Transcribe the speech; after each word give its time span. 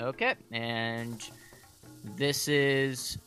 Okay, 0.00 0.34
and 0.52 1.28
this 2.16 2.46
is 2.48 3.18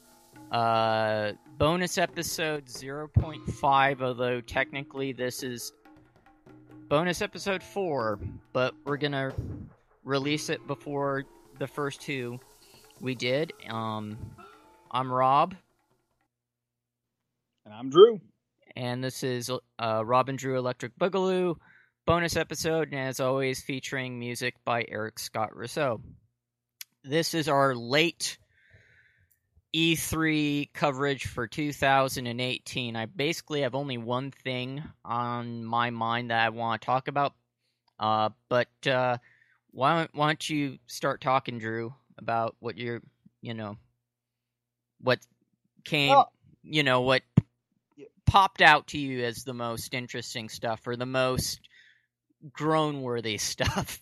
uh 0.51 1.31
bonus 1.57 1.97
episode 1.97 2.65
0.5 2.65 4.01
although 4.01 4.41
technically 4.41 5.13
this 5.13 5.43
is 5.43 5.71
bonus 6.89 7.21
episode 7.21 7.61
4 7.63 8.19
but 8.51 8.73
we're 8.85 8.97
gonna 8.97 9.31
release 10.03 10.49
it 10.49 10.65
before 10.67 11.23
the 11.59 11.67
first 11.67 12.01
two 12.01 12.37
we 12.99 13.15
did 13.15 13.53
um 13.69 14.17
i'm 14.91 15.09
rob 15.11 15.55
And 17.65 17.73
I'm 17.73 17.89
Drew. 17.89 18.19
and 18.75 19.01
this 19.03 19.23
is 19.23 19.49
uh, 19.79 20.03
Robin 20.05 20.35
Drew 20.35 20.57
Electric 20.57 20.97
Boogaloo 20.97 21.55
bonus 22.05 22.35
episode, 22.35 22.89
and 22.91 22.99
as 22.99 23.19
always, 23.19 23.61
featuring 23.61 24.17
music 24.19 24.55
by 24.65 24.83
Eric 24.89 25.19
Scott 25.19 25.55
Rousseau. 25.55 26.01
This 27.03 27.33
is 27.33 27.47
our 27.47 27.73
late 27.75 28.37
E3 29.75 30.69
coverage 30.73 31.25
for 31.25 31.47
2018. 31.47 32.95
I 32.95 33.05
basically 33.05 33.61
have 33.61 33.73
only 33.73 33.97
one 33.97 34.31
thing 34.31 34.83
on 35.03 35.63
my 35.65 35.89
mind 35.89 36.29
that 36.29 36.45
I 36.45 36.49
want 36.49 36.81
to 36.81 36.85
talk 36.85 37.07
about, 37.07 37.33
uh, 37.99 38.29
but 38.49 38.67
uh, 38.85 39.17
why, 39.71 39.99
don't, 39.99 40.15
why 40.15 40.27
don't 40.27 40.49
you 40.49 40.77
start 40.87 41.21
talking, 41.21 41.57
Drew, 41.57 41.93
about 42.17 42.55
what 42.59 42.77
you're, 42.77 43.01
you 43.41 43.53
know, 43.53 43.77
what 44.99 45.19
came, 45.83 46.09
Well- 46.09 46.31
you 46.63 46.83
know, 46.83 47.01
what 47.01 47.23
popped 48.27 48.61
out 48.61 48.87
to 48.87 48.99
you 48.99 49.23
as 49.23 49.43
the 49.43 49.53
most 49.53 49.93
interesting 49.93 50.49
stuff 50.49 50.85
or 50.85 50.95
the 50.95 51.05
most 51.05 51.59
groan 52.51 53.01
worthy 53.01 53.37
stuff. 53.39 53.99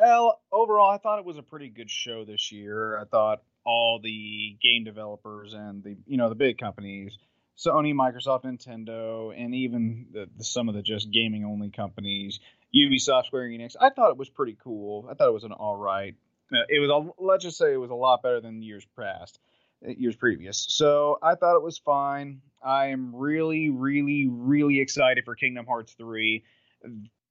Well, 0.00 0.40
overall, 0.50 0.90
I 0.90 0.96
thought 0.96 1.18
it 1.18 1.26
was 1.26 1.36
a 1.36 1.42
pretty 1.42 1.68
good 1.68 1.90
show 1.90 2.24
this 2.24 2.50
year. 2.50 2.98
I 2.98 3.04
thought 3.04 3.42
all 3.64 4.00
the 4.02 4.56
game 4.62 4.84
developers 4.84 5.52
and 5.52 5.84
the 5.84 5.96
you 6.06 6.16
know 6.16 6.30
the 6.30 6.34
big 6.34 6.56
companies, 6.56 7.18
Sony, 7.58 7.92
Microsoft, 7.92 8.44
Nintendo, 8.44 9.30
and 9.36 9.54
even 9.54 10.06
the, 10.10 10.26
the, 10.38 10.44
some 10.44 10.70
of 10.70 10.74
the 10.74 10.80
just 10.80 11.10
gaming 11.10 11.44
only 11.44 11.68
companies, 11.68 12.40
Ubisoft, 12.74 13.26
Square 13.26 13.48
Enix. 13.50 13.76
I 13.78 13.90
thought 13.90 14.10
it 14.10 14.16
was 14.16 14.30
pretty 14.30 14.56
cool. 14.64 15.06
I 15.10 15.14
thought 15.14 15.28
it 15.28 15.34
was 15.34 15.44
an 15.44 15.52
all 15.52 15.76
right. 15.76 16.14
uh, 16.50 16.64
It 16.70 16.78
was 16.80 16.88
a, 16.88 17.22
let's 17.22 17.44
just 17.44 17.58
say 17.58 17.74
it 17.74 17.76
was 17.76 17.90
a 17.90 17.94
lot 17.94 18.22
better 18.22 18.40
than 18.40 18.62
years 18.62 18.86
past, 18.98 19.38
uh, 19.86 19.90
years 19.90 20.16
previous. 20.16 20.64
So 20.70 21.18
I 21.22 21.34
thought 21.34 21.56
it 21.56 21.62
was 21.62 21.76
fine. 21.76 22.40
I 22.64 22.86
am 22.86 23.14
really, 23.14 23.68
really, 23.68 24.26
really 24.30 24.80
excited 24.80 25.26
for 25.26 25.34
Kingdom 25.34 25.66
Hearts 25.66 25.92
three. 25.92 26.44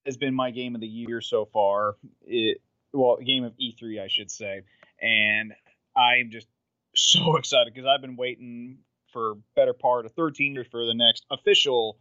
Has 0.10 0.18
been 0.18 0.34
my 0.34 0.50
game 0.50 0.74
of 0.74 0.82
the 0.82 0.88
year 0.88 1.22
so 1.22 1.46
far. 1.46 1.96
It 2.26 2.62
well, 2.92 3.18
game 3.24 3.44
of 3.44 3.54
E3, 3.62 4.02
I 4.02 4.08
should 4.08 4.32
say, 4.32 4.64
and 5.00 5.54
I'm 5.96 6.32
just 6.32 6.48
so 6.96 7.36
excited 7.38 7.72
because 7.72 7.88
I've 7.88 8.02
been 8.02 8.16
waiting 8.16 8.80
for 9.14 9.36
better 9.56 9.74
part 9.74 10.08
of 10.08 10.14
13 10.14 10.56
years 10.56 10.66
for 10.72 10.84
the 10.84 10.96
next 10.96 11.28
official 11.30 12.00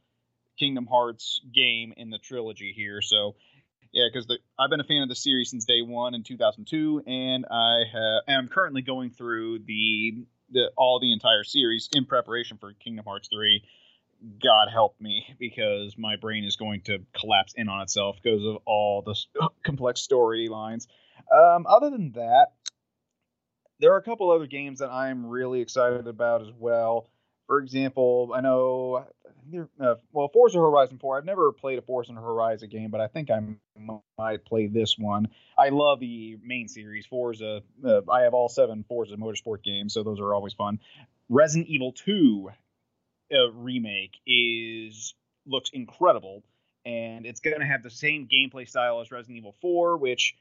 Kingdom 0.59 0.87
Hearts 0.87 1.42
game 1.55 1.92
in 1.98 2.09
the 2.09 2.17
trilogy 2.17 2.73
here. 2.75 3.03
So, 3.03 3.37
yeah, 3.92 4.05
because 4.11 4.27
I've 4.59 4.70
been 4.70 4.81
a 4.81 4.84
fan 4.84 5.03
of 5.03 5.11
the 5.11 5.15
series 5.15 5.50
since 5.50 5.67
day 5.67 5.83
one 5.83 6.15
in 6.15 6.22
2002, 6.22 7.03
and 7.06 7.45
I 7.50 7.83
have, 7.93 8.22
am 8.27 8.48
currently 8.48 8.81
going 8.81 9.11
through 9.11 9.59
the 9.67 10.25
the 10.50 10.70
all 10.78 10.98
the 10.98 11.12
entire 11.12 11.45
series 11.45 11.91
in 11.93 12.06
preparation 12.06 12.56
for 12.56 12.72
Kingdom 12.72 13.05
Hearts 13.05 13.28
3. 13.31 13.62
God 14.42 14.69
help 14.72 15.00
me 15.00 15.36
because 15.38 15.97
my 15.97 16.16
brain 16.16 16.44
is 16.44 16.56
going 16.56 16.83
to 16.83 16.98
collapse 17.19 17.55
in 17.56 17.69
on 17.69 17.83
itself 17.83 18.16
because 18.22 18.44
of 18.44 18.58
all 18.66 19.02
the 19.02 19.14
complex 19.64 20.06
storylines. 20.06 20.86
Um, 21.33 21.66
other 21.69 21.91
than 21.91 22.12
that, 22.12 22.48
there 23.80 23.92
are 23.92 23.98
a 23.98 24.02
couple 24.02 24.30
other 24.30 24.47
games 24.47 24.80
that 24.80 24.91
I'm 24.91 25.27
really 25.27 25.60
excited 25.60 26.06
about 26.06 26.42
as 26.42 26.48
well. 26.56 27.08
For 27.47 27.60
example, 27.60 28.32
I 28.34 28.41
know, 28.43 29.06
uh, 29.81 29.94
well, 30.12 30.28
Forza 30.28 30.59
Horizon 30.59 30.98
4. 30.98 31.19
I've 31.19 31.25
never 31.25 31.53
played 31.53 31.78
a 31.78 31.82
Forza 31.82 32.12
Horizon 32.12 32.69
game, 32.69 32.91
but 32.91 33.00
I 33.00 33.06
think 33.06 33.31
I 33.31 33.41
might 34.19 34.44
play 34.44 34.66
this 34.66 34.98
one. 34.98 35.28
I 35.56 35.70
love 35.70 36.00
the 36.00 36.37
main 36.43 36.69
series, 36.69 37.06
Forza. 37.06 37.62
Uh, 37.82 38.00
I 38.10 38.22
have 38.22 38.34
all 38.34 38.48
seven 38.48 38.84
Forza 38.87 39.16
Motorsport 39.16 39.62
games, 39.62 39.94
so 39.94 40.03
those 40.03 40.20
are 40.20 40.34
always 40.34 40.53
fun. 40.53 40.81
Resident 41.31 41.69
Evil 41.69 41.93
2 41.93 42.50
uh, 43.33 43.50
remake 43.53 44.19
is 44.27 45.15
looks 45.47 45.71
incredible, 45.72 46.43
and 46.84 47.27
it's 47.27 47.41
going 47.41 47.61
to 47.61 47.66
have 47.66 47.83
the 47.83 47.91
same 47.91 48.28
gameplay 48.28 48.69
style 48.69 49.00
as 49.00 49.11
Resident 49.11 49.39
Evil 49.39 49.55
4, 49.61 49.97
which 49.99 50.34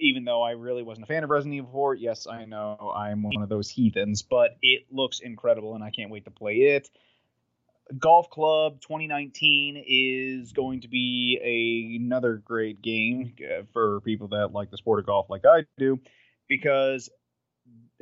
even 0.00 0.24
though 0.24 0.42
I 0.42 0.52
really 0.52 0.82
wasn't 0.82 1.04
a 1.04 1.06
fan 1.06 1.24
of 1.24 1.30
Resident 1.30 1.56
Evil 1.56 1.70
4, 1.70 1.94
yes, 1.94 2.26
I 2.26 2.44
know 2.46 2.92
I'm 2.96 3.22
one 3.22 3.42
of 3.42 3.48
those 3.48 3.68
heathens, 3.68 4.22
but 4.22 4.56
it 4.62 4.86
looks 4.90 5.20
incredible 5.20 5.74
and 5.74 5.84
I 5.84 5.90
can't 5.90 6.10
wait 6.10 6.24
to 6.24 6.30
play 6.30 6.54
it. 6.54 6.88
Golf 7.98 8.30
Club 8.30 8.80
2019 8.80 9.84
is 9.86 10.52
going 10.52 10.82
to 10.82 10.88
be 10.88 11.38
a, 11.42 12.02
another 12.02 12.36
great 12.36 12.80
game 12.80 13.34
uh, 13.44 13.64
for 13.72 14.00
people 14.02 14.28
that 14.28 14.52
like 14.52 14.70
the 14.70 14.76
sport 14.76 15.00
of 15.00 15.06
golf 15.06 15.28
like 15.28 15.44
I 15.44 15.64
do, 15.76 15.98
because 16.48 17.10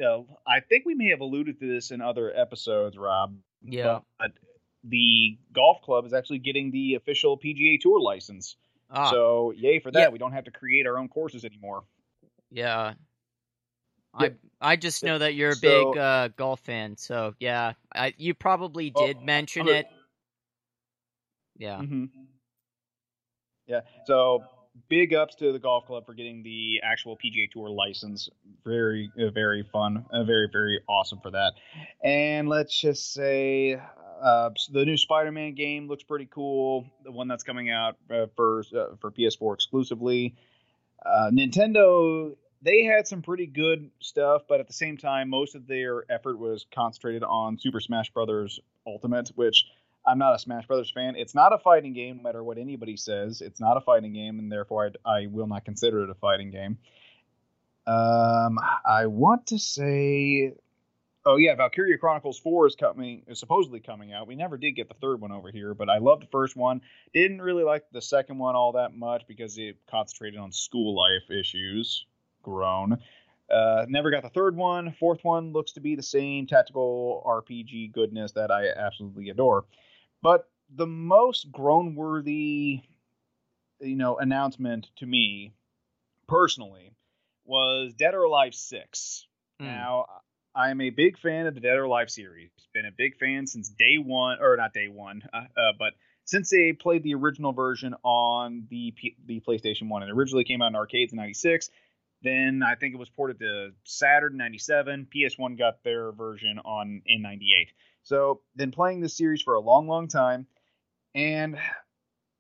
uh, 0.02 0.20
I 0.46 0.60
think 0.60 0.84
we 0.84 0.94
may 0.94 1.08
have 1.08 1.20
alluded 1.20 1.58
to 1.60 1.66
this 1.66 1.90
in 1.90 2.02
other 2.02 2.32
episodes, 2.34 2.98
Rob. 2.98 3.34
Yeah. 3.62 4.00
But 4.18 4.32
the 4.84 5.38
golf 5.52 5.82
club 5.82 6.06
is 6.06 6.12
actually 6.12 6.38
getting 6.38 6.70
the 6.70 6.94
official 6.94 7.36
PGA 7.38 7.78
Tour 7.80 8.00
license. 8.00 8.56
Ah, 8.90 9.10
So, 9.10 9.50
yay 9.56 9.80
for 9.80 9.90
that. 9.90 10.00
Yeah. 10.00 10.08
We 10.08 10.18
don't 10.18 10.32
have 10.32 10.44
to 10.44 10.50
create 10.50 10.86
our 10.86 10.96
own 10.98 11.08
courses 11.08 11.44
anymore. 11.44 11.84
yeah. 12.50 12.94
I 14.14 14.32
I 14.60 14.76
just 14.76 15.04
know 15.04 15.18
that 15.18 15.34
you're 15.34 15.50
a 15.50 15.54
So- 15.54 15.92
big 15.92 15.98
uh, 15.98 16.28
golf 16.28 16.60
fan, 16.60 16.96
so 16.96 17.34
yeah. 17.38 17.74
I 17.94 18.14
you 18.16 18.34
probably 18.34 18.90
Oh, 18.94 19.06
did 19.06 19.20
mention 19.22 19.68
it. 19.68 19.86
Yeah. 21.56 21.76
hmm 21.78 22.06
Yeah. 23.66 23.82
So 24.06 24.42
big 24.88 25.14
ups 25.14 25.34
to 25.36 25.52
the 25.52 25.58
golf 25.58 25.86
club 25.86 26.06
for 26.06 26.14
getting 26.14 26.42
the 26.42 26.80
actual 26.82 27.16
PGA 27.16 27.50
Tour 27.50 27.68
license. 27.70 28.28
Very, 28.64 29.10
uh, 29.18 29.30
very 29.30 29.62
fun. 29.72 30.04
Uh, 30.12 30.24
very, 30.24 30.48
very 30.52 30.80
awesome 30.88 31.20
for 31.20 31.30
that. 31.30 31.52
And 32.02 32.48
let's 32.48 32.78
just 32.78 33.12
say 33.12 33.80
uh, 34.22 34.50
the 34.72 34.84
new 34.84 34.96
Spider-Man 34.96 35.54
game 35.54 35.88
looks 35.88 36.02
pretty 36.02 36.28
cool. 36.30 36.86
The 37.04 37.12
one 37.12 37.28
that's 37.28 37.44
coming 37.44 37.70
out 37.70 37.96
uh, 38.10 38.26
for 38.36 38.64
uh, 38.76 38.96
for 39.00 39.10
PS4 39.10 39.54
exclusively. 39.54 40.34
Uh, 41.04 41.30
Nintendo. 41.32 42.36
They 42.60 42.82
had 42.82 43.06
some 43.06 43.22
pretty 43.22 43.46
good 43.46 43.88
stuff, 44.00 44.42
but 44.48 44.58
at 44.58 44.66
the 44.66 44.72
same 44.72 44.96
time, 44.96 45.30
most 45.30 45.54
of 45.54 45.68
their 45.68 46.02
effort 46.10 46.40
was 46.40 46.66
concentrated 46.74 47.22
on 47.22 47.56
Super 47.56 47.78
Smash 47.78 48.10
Brothers 48.10 48.58
Ultimate, 48.84 49.30
which 49.36 49.64
I'm 50.08 50.18
not 50.18 50.34
a 50.34 50.38
Smash 50.38 50.66
Brothers 50.66 50.90
fan. 50.90 51.16
It's 51.16 51.34
not 51.34 51.52
a 51.52 51.58
fighting 51.58 51.92
game, 51.92 52.16
no 52.16 52.22
matter 52.22 52.42
what 52.42 52.56
anybody 52.56 52.96
says. 52.96 53.42
It's 53.42 53.60
not 53.60 53.76
a 53.76 53.80
fighting 53.82 54.14
game, 54.14 54.38
and 54.38 54.50
therefore 54.50 54.86
I'd, 54.86 54.96
I 55.04 55.26
will 55.26 55.46
not 55.46 55.66
consider 55.66 56.02
it 56.02 56.10
a 56.10 56.14
fighting 56.14 56.50
game. 56.50 56.78
Um, 57.86 58.58
I 58.86 59.06
want 59.06 59.48
to 59.48 59.58
say, 59.58 60.54
oh 61.26 61.36
yeah, 61.36 61.54
Valkyria 61.56 61.98
Chronicles 61.98 62.38
Four 62.38 62.66
is 62.66 62.74
coming, 62.74 63.22
is 63.26 63.38
supposedly 63.38 63.80
coming 63.80 64.12
out. 64.12 64.26
We 64.26 64.34
never 64.34 64.56
did 64.56 64.72
get 64.72 64.88
the 64.88 64.94
third 64.94 65.20
one 65.20 65.30
over 65.30 65.50
here, 65.50 65.74
but 65.74 65.90
I 65.90 65.98
loved 65.98 66.22
the 66.22 66.28
first 66.28 66.56
one. 66.56 66.80
Didn't 67.12 67.42
really 67.42 67.64
like 67.64 67.84
the 67.92 68.02
second 68.02 68.38
one 68.38 68.56
all 68.56 68.72
that 68.72 68.94
much 68.94 69.24
because 69.28 69.58
it 69.58 69.76
concentrated 69.90 70.40
on 70.40 70.52
school 70.52 70.96
life 70.96 71.30
issues. 71.30 72.06
Groan. 72.42 72.98
Uh, 73.50 73.86
never 73.88 74.10
got 74.10 74.22
the 74.22 74.28
third 74.30 74.56
one. 74.56 74.94
Fourth 74.98 75.20
one 75.22 75.52
looks 75.52 75.72
to 75.72 75.80
be 75.80 75.96
the 75.96 76.02
same 76.02 76.46
tactical 76.46 77.22
RPG 77.26 77.92
goodness 77.92 78.32
that 78.32 78.50
I 78.50 78.68
absolutely 78.68 79.30
adore. 79.30 79.64
But 80.22 80.48
the 80.74 80.86
most 80.86 81.50
groan 81.50 81.94
worthy, 81.94 82.82
you 83.80 83.96
know, 83.96 84.16
announcement 84.18 84.90
to 84.96 85.06
me 85.06 85.54
personally 86.26 86.94
was 87.44 87.94
Dead 87.94 88.14
or 88.14 88.24
Alive 88.24 88.54
6. 88.54 89.26
Hmm. 89.58 89.66
Now, 89.66 90.06
I 90.54 90.70
am 90.70 90.80
a 90.80 90.90
big 90.90 91.18
fan 91.18 91.46
of 91.46 91.54
the 91.54 91.60
Dead 91.60 91.76
or 91.76 91.84
Alive 91.84 92.10
series. 92.10 92.50
Been 92.74 92.86
a 92.86 92.92
big 92.96 93.16
fan 93.16 93.46
since 93.46 93.68
day 93.68 93.96
one, 93.96 94.38
or 94.40 94.56
not 94.56 94.72
day 94.74 94.88
one, 94.88 95.22
uh, 95.32 95.44
uh, 95.56 95.72
but 95.78 95.94
since 96.24 96.50
they 96.50 96.72
played 96.72 97.02
the 97.02 97.14
original 97.14 97.52
version 97.52 97.94
on 98.02 98.66
the 98.68 98.92
P- 98.96 99.16
the 99.24 99.40
PlayStation 99.40 99.88
One. 99.88 100.02
It 100.02 100.10
originally 100.10 100.44
came 100.44 100.60
out 100.60 100.68
in 100.68 100.76
arcades 100.76 101.12
in 101.12 101.16
'96. 101.16 101.70
Then 102.22 102.62
I 102.66 102.74
think 102.74 102.94
it 102.94 102.98
was 102.98 103.08
ported 103.08 103.38
to 103.38 103.70
Saturn 103.84 104.32
in 104.32 104.38
'97. 104.38 105.06
PS1 105.14 105.56
got 105.56 105.82
their 105.84 106.12
version 106.12 106.58
on 106.64 107.02
in 107.06 107.22
'98. 107.22 107.72
So, 108.08 108.40
been 108.56 108.70
playing 108.70 109.02
this 109.02 109.14
series 109.14 109.42
for 109.42 109.52
a 109.52 109.60
long, 109.60 109.86
long 109.86 110.08
time, 110.08 110.46
and 111.14 111.58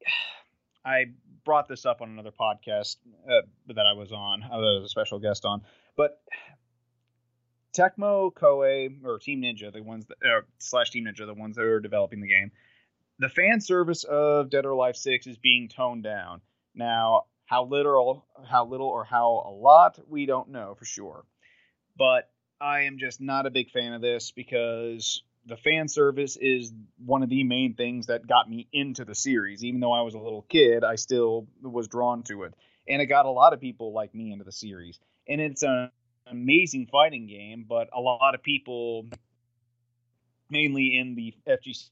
I 0.84 1.04
brought 1.44 1.68
this 1.68 1.84
up 1.84 2.00
on 2.00 2.08
another 2.08 2.30
podcast 2.30 2.96
uh, 3.30 3.42
that 3.66 3.84
I 3.84 3.92
was 3.92 4.10
on. 4.10 4.42
I 4.42 4.56
was 4.56 4.86
a 4.86 4.88
special 4.88 5.18
guest 5.18 5.44
on, 5.44 5.60
but 5.94 6.22
Tecmo, 7.76 8.32
Koei, 8.32 9.04
or 9.04 9.18
Team 9.18 9.42
Ninja, 9.42 9.70
the 9.70 9.82
ones 9.82 10.06
that 10.06 10.16
slash 10.56 10.90
Team 10.90 11.04
Ninja, 11.04 11.26
the 11.26 11.34
ones 11.34 11.56
that 11.56 11.64
are 11.66 11.80
developing 11.80 12.22
the 12.22 12.28
game, 12.28 12.50
the 13.18 13.28
fan 13.28 13.60
service 13.60 14.04
of 14.04 14.48
Dead 14.48 14.64
or 14.64 14.70
Alive 14.70 14.96
Six 14.96 15.26
is 15.26 15.36
being 15.36 15.68
toned 15.68 16.02
down. 16.02 16.40
Now, 16.74 17.24
How 17.44 17.66
little, 17.66 18.26
how 18.48 18.64
little, 18.64 18.88
or 18.88 19.04
how 19.04 19.44
a 19.46 19.52
lot, 19.52 19.98
we 20.08 20.24
don't 20.24 20.48
know 20.48 20.76
for 20.78 20.86
sure. 20.86 21.26
But 21.98 22.30
I 22.58 22.84
am 22.84 22.96
just 22.96 23.20
not 23.20 23.44
a 23.44 23.50
big 23.50 23.70
fan 23.70 23.92
of 23.92 24.00
this 24.00 24.30
because 24.30 25.22
the 25.48 25.56
fan 25.56 25.88
service 25.88 26.36
is 26.40 26.72
one 27.04 27.22
of 27.22 27.30
the 27.30 27.42
main 27.42 27.74
things 27.74 28.06
that 28.06 28.26
got 28.26 28.48
me 28.48 28.68
into 28.72 29.04
the 29.04 29.14
series. 29.14 29.64
Even 29.64 29.80
though 29.80 29.92
I 29.92 30.02
was 30.02 30.14
a 30.14 30.18
little 30.18 30.42
kid, 30.42 30.84
I 30.84 30.96
still 30.96 31.46
was 31.62 31.88
drawn 31.88 32.22
to 32.24 32.44
it, 32.44 32.54
and 32.86 33.00
it 33.00 33.06
got 33.06 33.26
a 33.26 33.30
lot 33.30 33.54
of 33.54 33.60
people 33.60 33.92
like 33.92 34.14
me 34.14 34.30
into 34.30 34.44
the 34.44 34.52
series. 34.52 35.00
And 35.26 35.40
it's 35.40 35.62
an 35.62 35.90
amazing 36.30 36.88
fighting 36.92 37.26
game, 37.26 37.64
but 37.66 37.88
a 37.96 38.00
lot 38.00 38.34
of 38.34 38.42
people, 38.42 39.06
mainly 40.50 40.98
in 40.98 41.14
the 41.14 41.34
FGC 41.48 41.88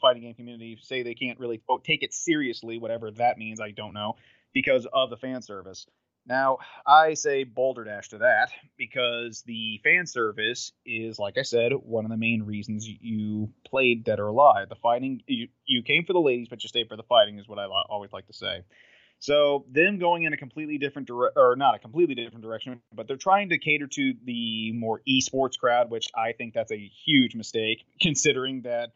fighting 0.00 0.22
game 0.22 0.34
community, 0.34 0.76
say 0.82 1.02
they 1.02 1.14
can't 1.14 1.38
really 1.38 1.58
quote 1.58 1.84
take 1.84 2.02
it 2.02 2.12
seriously, 2.12 2.78
whatever 2.78 3.10
that 3.12 3.38
means. 3.38 3.60
I 3.60 3.70
don't 3.70 3.94
know 3.94 4.16
because 4.52 4.86
of 4.92 5.10
the 5.10 5.16
fan 5.16 5.42
service. 5.42 5.86
Now, 6.28 6.58
I 6.86 7.14
say 7.14 7.44
balderdash 7.44 8.10
to 8.10 8.18
that 8.18 8.50
because 8.76 9.42
the 9.46 9.80
fan 9.82 10.06
service 10.06 10.72
is, 10.84 11.18
like 11.18 11.38
I 11.38 11.42
said, 11.42 11.72
one 11.72 12.04
of 12.04 12.10
the 12.10 12.18
main 12.18 12.42
reasons 12.42 12.86
you 12.86 13.50
played 13.66 14.04
Dead 14.04 14.20
or 14.20 14.26
Alive. 14.26 14.68
The 14.68 14.74
fighting, 14.74 15.22
you, 15.26 15.48
you 15.64 15.82
came 15.82 16.04
for 16.04 16.12
the 16.12 16.20
ladies, 16.20 16.48
but 16.50 16.62
you 16.62 16.68
stayed 16.68 16.88
for 16.88 16.96
the 16.96 17.02
fighting, 17.02 17.38
is 17.38 17.48
what 17.48 17.58
I 17.58 17.64
always 17.64 18.12
like 18.12 18.26
to 18.26 18.34
say. 18.34 18.62
So, 19.20 19.64
them 19.72 19.98
going 19.98 20.24
in 20.24 20.34
a 20.34 20.36
completely 20.36 20.76
different 20.76 21.08
direction, 21.08 21.42
or 21.42 21.56
not 21.56 21.74
a 21.74 21.78
completely 21.78 22.14
different 22.14 22.44
direction, 22.44 22.80
but 22.94 23.08
they're 23.08 23.16
trying 23.16 23.48
to 23.48 23.58
cater 23.58 23.86
to 23.86 24.14
the 24.22 24.72
more 24.72 25.00
esports 25.08 25.58
crowd, 25.58 25.90
which 25.90 26.08
I 26.14 26.32
think 26.32 26.52
that's 26.52 26.70
a 26.70 26.90
huge 27.06 27.34
mistake, 27.34 27.84
considering 28.00 28.62
that 28.62 28.90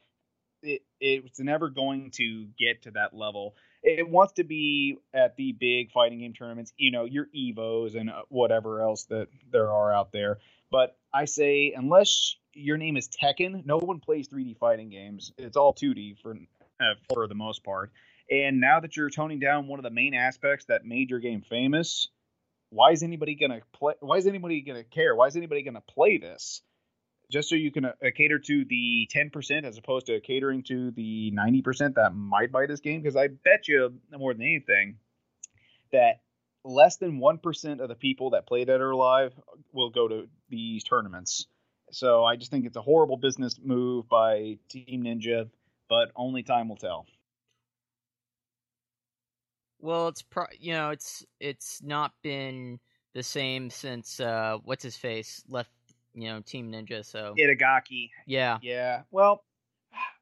it, 0.62 0.82
it's 1.00 1.40
never 1.40 1.70
going 1.70 2.10
to 2.16 2.46
get 2.58 2.82
to 2.82 2.90
that 2.92 3.16
level 3.16 3.54
it 3.82 4.08
wants 4.08 4.34
to 4.34 4.44
be 4.44 4.98
at 5.12 5.36
the 5.36 5.52
big 5.52 5.90
fighting 5.90 6.20
game 6.20 6.32
tournaments, 6.32 6.72
you 6.76 6.90
know, 6.90 7.04
your 7.04 7.26
Evos 7.36 7.98
and 7.98 8.10
uh, 8.10 8.22
whatever 8.28 8.80
else 8.80 9.04
that 9.04 9.28
there 9.50 9.70
are 9.70 9.92
out 9.92 10.12
there. 10.12 10.38
But 10.70 10.96
I 11.12 11.24
say, 11.24 11.74
unless 11.76 12.36
your 12.54 12.76
name 12.76 12.96
is 12.96 13.08
Tekken, 13.08 13.66
no 13.66 13.78
one 13.78 14.00
plays 14.00 14.28
3D 14.28 14.58
fighting 14.58 14.88
games. 14.88 15.32
It's 15.36 15.56
all 15.56 15.74
2D 15.74 16.18
for 16.20 16.36
uh, 16.80 16.94
for 17.12 17.26
the 17.26 17.34
most 17.34 17.64
part. 17.64 17.92
And 18.30 18.60
now 18.60 18.80
that 18.80 18.96
you're 18.96 19.10
toning 19.10 19.40
down 19.40 19.66
one 19.66 19.78
of 19.78 19.82
the 19.82 19.90
main 19.90 20.14
aspects 20.14 20.66
that 20.66 20.84
made 20.84 21.10
your 21.10 21.18
game 21.18 21.42
famous, 21.42 22.08
why 22.70 22.92
is 22.92 23.02
anybody 23.02 23.34
gonna 23.34 23.60
play? 23.72 23.94
Why 24.00 24.16
is 24.16 24.26
anybody 24.26 24.62
gonna 24.62 24.84
care? 24.84 25.14
Why 25.14 25.26
is 25.26 25.36
anybody 25.36 25.62
gonna 25.62 25.82
play 25.82 26.18
this? 26.18 26.62
Just 27.30 27.48
so 27.48 27.54
you 27.54 27.70
can 27.70 27.86
uh, 27.86 27.92
cater 28.14 28.38
to 28.38 28.64
the 28.64 29.08
10% 29.14 29.64
as 29.64 29.78
opposed 29.78 30.06
to 30.06 30.20
catering 30.20 30.62
to 30.64 30.90
the 30.92 31.32
90% 31.32 31.94
that 31.94 32.14
might 32.14 32.52
buy 32.52 32.66
this 32.66 32.80
game 32.80 33.00
because 33.00 33.16
i 33.16 33.28
bet 33.28 33.68
you 33.68 33.92
more 34.16 34.34
than 34.34 34.42
anything 34.42 34.96
that 35.92 36.20
less 36.64 36.96
than 36.96 37.18
1% 37.18 37.80
of 37.80 37.88
the 37.88 37.94
people 37.94 38.30
that 38.30 38.46
play 38.46 38.64
Dead 38.64 38.80
or 38.80 38.90
Alive 38.90 39.32
will 39.72 39.90
go 39.90 40.08
to 40.08 40.28
these 40.48 40.84
tournaments. 40.84 41.46
So 41.90 42.24
i 42.24 42.36
just 42.36 42.50
think 42.50 42.64
it's 42.64 42.76
a 42.76 42.82
horrible 42.82 43.16
business 43.16 43.58
move 43.62 44.08
by 44.08 44.58
team 44.68 45.04
ninja 45.04 45.50
but 45.88 46.10
only 46.16 46.42
time 46.42 46.68
will 46.70 46.76
tell. 46.76 47.06
Well 49.78 50.08
it's 50.08 50.22
pro 50.22 50.44
you 50.58 50.72
know 50.72 50.90
it's 50.90 51.24
it's 51.38 51.82
not 51.82 52.12
been 52.22 52.78
the 53.14 53.22
same 53.22 53.68
since 53.68 54.20
uh 54.20 54.56
what's 54.64 54.82
his 54.82 54.96
face 54.96 55.42
left 55.48 55.70
you 56.14 56.28
know, 56.28 56.40
Team 56.40 56.70
Ninja. 56.70 57.04
So 57.04 57.34
Itagaki. 57.38 58.10
Yeah. 58.26 58.58
Yeah. 58.62 59.02
Well, 59.10 59.44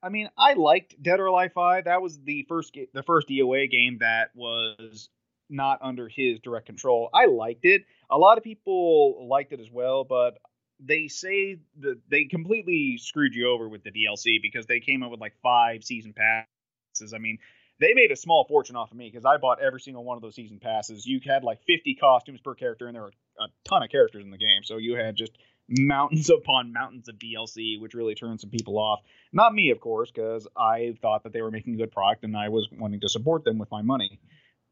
I 0.02 0.08
mean, 0.08 0.28
I 0.36 0.54
liked 0.54 1.00
Dead 1.00 1.20
or 1.20 1.26
Alive 1.26 1.52
Five. 1.52 1.84
That 1.84 2.02
was 2.02 2.20
the 2.20 2.44
first 2.48 2.76
the 2.92 3.02
first 3.02 3.28
DOA 3.28 3.70
game 3.70 3.98
that 4.00 4.30
was 4.34 5.08
not 5.48 5.80
under 5.82 6.08
his 6.08 6.38
direct 6.40 6.66
control. 6.66 7.10
I 7.12 7.26
liked 7.26 7.64
it. 7.64 7.82
A 8.08 8.18
lot 8.18 8.38
of 8.38 8.44
people 8.44 9.28
liked 9.28 9.52
it 9.52 9.60
as 9.60 9.70
well, 9.70 10.04
but 10.04 10.38
they 10.78 11.08
say 11.08 11.58
that 11.80 12.00
they 12.08 12.24
completely 12.24 12.98
screwed 12.98 13.34
you 13.34 13.50
over 13.50 13.68
with 13.68 13.82
the 13.82 13.90
DLC 13.90 14.40
because 14.40 14.66
they 14.66 14.80
came 14.80 15.02
up 15.02 15.10
with 15.10 15.20
like 15.20 15.34
five 15.42 15.84
season 15.84 16.14
passes. 16.14 17.12
I 17.12 17.18
mean, 17.18 17.38
they 17.80 17.94
made 17.94 18.12
a 18.12 18.16
small 18.16 18.46
fortune 18.46 18.76
off 18.76 18.90
of 18.90 18.96
me 18.96 19.10
because 19.10 19.24
I 19.24 19.36
bought 19.36 19.60
every 19.60 19.80
single 19.80 20.04
one 20.04 20.16
of 20.16 20.22
those 20.22 20.34
season 20.34 20.58
passes. 20.58 21.04
You 21.04 21.20
had 21.24 21.44
like 21.44 21.60
50 21.66 21.96
costumes 21.96 22.40
per 22.40 22.54
character, 22.54 22.86
and 22.86 22.94
there 22.94 23.02
were 23.02 23.12
a 23.38 23.46
ton 23.68 23.82
of 23.82 23.90
characters 23.90 24.24
in 24.24 24.30
the 24.30 24.38
game. 24.38 24.62
So 24.62 24.76
you 24.76 24.96
had 24.96 25.16
just 25.16 25.32
mountains 25.70 26.30
upon 26.30 26.72
mountains 26.72 27.08
of 27.08 27.16
DLC, 27.16 27.80
which 27.80 27.94
really 27.94 28.14
turned 28.14 28.40
some 28.40 28.50
people 28.50 28.78
off. 28.78 29.00
Not 29.32 29.54
me, 29.54 29.70
of 29.70 29.80
course, 29.80 30.10
because 30.10 30.46
I 30.56 30.94
thought 31.00 31.22
that 31.22 31.32
they 31.32 31.42
were 31.42 31.50
making 31.50 31.74
a 31.74 31.78
good 31.78 31.92
product 31.92 32.24
and 32.24 32.36
I 32.36 32.48
was 32.48 32.68
wanting 32.72 33.00
to 33.00 33.08
support 33.08 33.44
them 33.44 33.58
with 33.58 33.70
my 33.70 33.82
money. 33.82 34.20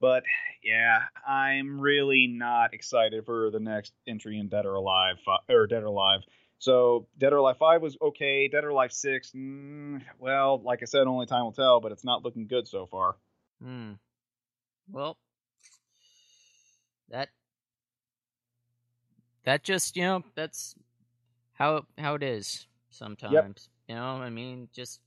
But 0.00 0.25
yeah, 0.62 1.00
I'm 1.27 1.81
really 1.81 2.29
not 2.29 2.73
excited 2.75 3.25
for 3.25 3.50
the 3.50 3.61
next 3.61 3.93
entry 4.06 4.39
in 4.39 4.49
Dead 4.49 4.67
or 4.67 4.75
Alive 4.75 5.17
or 5.49 5.67
Dead 5.67 5.83
or 5.83 5.87
Alive. 5.87 6.21
So 6.59 7.06
Dead 7.19 7.33
or 7.33 7.37
Alive 7.37 7.59
Five 7.59 7.83
was 7.83 7.97
okay. 8.00 8.49
Dead 8.49 8.65
or 8.65 8.71
Alive 8.71 8.93
Six, 8.93 9.33
mm, 9.33 10.03
well, 10.19 10.61
like 10.62 10.81
I 10.83 10.87
said, 10.87 11.06
only 11.06 11.27
time 11.27 11.45
will 11.45 11.53
tell. 11.53 11.81
But 11.81 11.93
it's 11.93 12.05
not 12.05 12.25
looking 12.25 12.47
good 12.47 12.69
so 12.69 12.87
far. 12.87 13.17
Hmm. 13.62 13.93
Well, 14.91 15.19
that 17.11 17.29
that 19.45 19.65
just 19.65 19.97
you 19.97 20.03
know 20.03 20.23
that's 20.35 20.75
how 21.58 21.84
how 21.99 22.14
it 22.14 22.22
is 22.22 22.66
sometimes. 22.90 23.32
Yep. 23.32 23.58
You 23.88 23.94
know, 23.96 24.22
I 24.22 24.31
mean, 24.31 24.69
just 24.72 25.00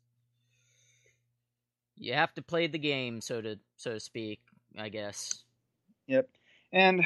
you 1.97 2.13
have 2.13 2.33
to 2.33 2.41
play 2.41 2.67
the 2.67 2.79
game, 2.79 3.21
so 3.21 3.41
to 3.41 3.57
so 3.77 3.93
to 3.93 3.99
speak. 3.99 4.39
I 4.77 4.89
guess. 4.89 5.43
Yep, 6.07 6.29
and 6.73 7.03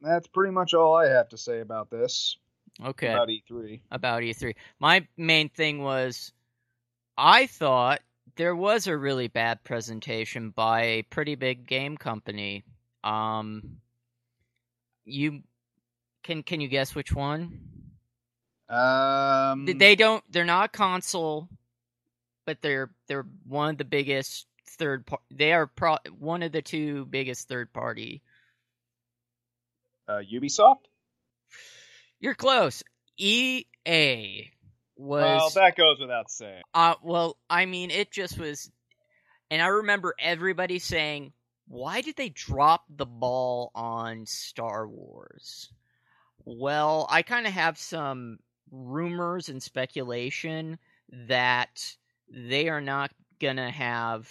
that's 0.00 0.26
pretty 0.28 0.52
much 0.52 0.74
all 0.74 0.96
I 0.96 1.08
have 1.08 1.28
to 1.30 1.38
say 1.38 1.60
about 1.60 1.90
this. 1.90 2.36
Okay. 2.84 3.08
About 3.08 3.28
E3. 3.28 3.80
About 3.90 4.22
E3. 4.22 4.54
My 4.80 5.06
main 5.16 5.48
thing 5.48 5.82
was, 5.82 6.32
I 7.16 7.46
thought 7.46 8.00
there 8.36 8.56
was 8.56 8.86
a 8.86 8.96
really 8.96 9.28
bad 9.28 9.62
presentation 9.64 10.50
by 10.50 10.82
a 10.82 11.02
pretty 11.02 11.36
big 11.36 11.66
game 11.66 11.96
company. 11.96 12.64
Um, 13.04 13.78
you 15.04 15.42
can 16.22 16.42
can 16.42 16.60
you 16.60 16.68
guess 16.68 16.94
which 16.94 17.12
one? 17.12 17.73
Um, 18.68 19.66
they 19.66 19.94
don't. 19.94 20.24
They're 20.30 20.44
not 20.44 20.72
console, 20.72 21.48
but 22.46 22.62
they're 22.62 22.90
they're 23.08 23.26
one 23.46 23.70
of 23.70 23.78
the 23.78 23.84
biggest 23.84 24.46
third. 24.66 25.06
Par- 25.06 25.20
they 25.30 25.52
are 25.52 25.66
pro- 25.66 25.98
one 26.18 26.42
of 26.42 26.52
the 26.52 26.62
two 26.62 27.04
biggest 27.06 27.48
third 27.48 27.72
party. 27.72 28.22
Uh, 30.08 30.20
Ubisoft. 30.32 30.80
You're 32.20 32.34
close. 32.34 32.82
EA 33.18 33.64
was. 34.96 35.22
Well, 35.22 35.50
that 35.50 35.76
goes 35.76 36.00
without 36.00 36.30
saying. 36.30 36.62
Uh, 36.72 36.94
well, 37.02 37.36
I 37.50 37.66
mean, 37.66 37.90
it 37.90 38.10
just 38.10 38.38
was, 38.38 38.70
and 39.50 39.60
I 39.60 39.66
remember 39.66 40.14
everybody 40.18 40.78
saying, 40.78 41.32
"Why 41.68 42.00
did 42.00 42.16
they 42.16 42.30
drop 42.30 42.84
the 42.88 43.06
ball 43.06 43.70
on 43.74 44.24
Star 44.24 44.88
Wars?" 44.88 45.70
Well, 46.46 47.06
I 47.10 47.22
kind 47.22 47.46
of 47.46 47.52
have 47.52 47.78
some 47.78 48.38
rumors 48.74 49.48
and 49.48 49.62
speculation 49.62 50.78
that 51.10 51.96
they 52.28 52.68
are 52.68 52.80
not 52.80 53.10
going 53.40 53.56
to 53.56 53.70
have 53.70 54.28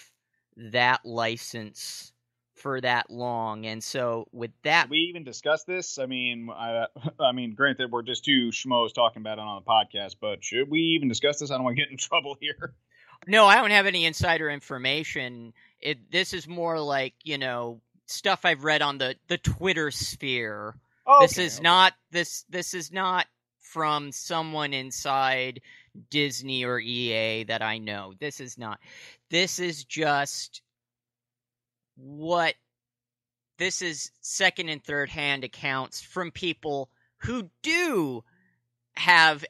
that 0.57 1.05
license 1.05 2.12
for 2.55 2.79
that 2.81 3.09
long. 3.09 3.65
And 3.65 3.83
so 3.83 4.27
with 4.31 4.51
that, 4.63 4.89
we 4.89 4.97
even 4.97 5.23
discussed 5.23 5.67
this. 5.67 5.97
I 5.97 6.05
mean, 6.05 6.50
I, 6.50 6.85
I 7.19 7.31
mean, 7.31 7.55
granted, 7.55 7.91
we're 7.91 8.03
just 8.03 8.23
two 8.23 8.50
schmoes 8.50 8.93
talking 8.93 9.21
about 9.21 9.38
it 9.38 9.41
on 9.41 9.62
the 9.63 9.69
podcast, 9.69 10.15
but 10.21 10.43
should 10.43 10.69
we 10.69 10.79
even 10.79 11.09
discuss 11.09 11.39
this? 11.39 11.51
I 11.51 11.55
don't 11.55 11.63
want 11.63 11.77
to 11.77 11.81
get 11.83 11.91
in 11.91 11.97
trouble 11.97 12.38
here. 12.39 12.73
No, 13.27 13.45
I 13.45 13.55
don't 13.55 13.71
have 13.71 13.85
any 13.85 14.05
insider 14.05 14.50
information. 14.50 15.53
It 15.79 16.12
this 16.12 16.33
is 16.33 16.47
more 16.47 16.79
like 16.79 17.13
you 17.23 17.38
know 17.38 17.79
stuff 18.05 18.41
I've 18.43 18.63
read 18.63 18.81
on 18.81 18.97
the 18.97 19.15
the 19.27 19.38
Twitter 19.38 19.91
sphere. 19.91 20.75
Oh, 21.05 21.17
okay, 21.17 21.25
this 21.25 21.38
is 21.38 21.55
okay. 21.55 21.63
not 21.63 21.93
this 22.12 22.43
this 22.50 22.73
is 22.73 22.91
not 22.91 23.25
from 23.74 24.12
someone 24.12 24.72
inside 24.72 25.60
Disney 26.12 26.63
or 26.63 26.80
EA 26.80 27.44
that 27.46 27.63
I 27.63 27.80
know. 27.80 28.13
This 28.20 28.39
is 28.39 28.56
not. 28.56 28.80
This 29.32 29.58
is 29.58 29.84
just 29.84 30.62
what 31.96 32.53
this 33.58 33.82
is 33.82 34.12
second 34.22 34.70
and 34.70 34.84
third 34.84 35.10
hand 35.10 35.44
accounts 35.44 36.01
from 36.01 36.30
people 36.30 36.89
who 37.18 37.50
do 37.63 38.24
have 38.96 39.44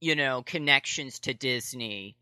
you 0.00 0.14
know 0.14 0.42
connections 0.42 1.18
to 1.20 1.34
Disney. 1.34 2.16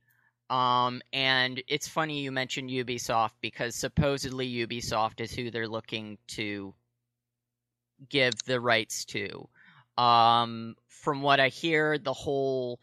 Um 0.49 1.03
and 1.13 1.63
it's 1.69 1.89
funny 1.89 2.21
you 2.21 2.33
mentioned 2.33 2.71
Ubisoft 2.71 3.33
because 3.43 3.75
supposedly 3.75 4.51
Ubisoft 4.51 5.21
is 5.21 5.35
who 5.35 5.51
they're 5.51 5.69
looking 5.69 6.17
to 6.29 6.75
give 8.09 8.35
the 8.45 8.61
rights 8.61 9.05
to. 9.07 9.49
Um, 9.99 10.77
from 10.89 11.23
what 11.23 11.41
I 11.41 11.49
hear, 11.49 11.99
the 11.99 12.13
whole 12.13 12.81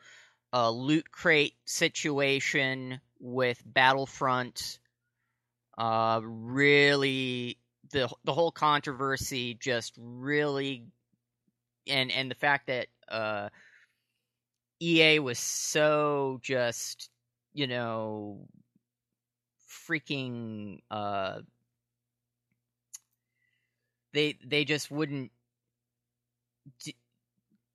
uh, 0.51 0.69
loot 0.69 1.11
crate 1.11 1.55
situation 1.65 2.99
with 3.19 3.61
Battlefront 3.65 4.79
uh, 5.77 6.21
really 6.23 7.57
the 7.91 8.09
the 8.23 8.33
whole 8.33 8.51
controversy 8.51 9.53
just 9.53 9.93
really 9.97 10.85
and 11.87 12.11
and 12.11 12.29
the 12.29 12.35
fact 12.35 12.67
that 12.67 12.87
uh 13.09 13.49
EA 14.79 15.19
was 15.19 15.39
so 15.39 16.39
just 16.41 17.09
you 17.53 17.67
know 17.67 18.47
freaking 19.87 20.79
uh 20.91 21.39
they 24.13 24.37
they 24.45 24.65
just 24.65 24.89
wouldn't 24.89 25.31